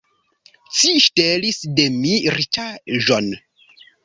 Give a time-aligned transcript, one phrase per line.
[0.77, 3.31] Ci ŝtelis de mi riĉaĵon!